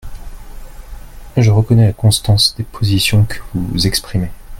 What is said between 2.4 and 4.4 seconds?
des positions que vous exprimez.